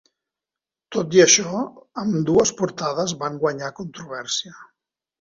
[0.95, 1.61] Tot i això,
[2.05, 4.61] ambdues portades van guanyar controvèrsia.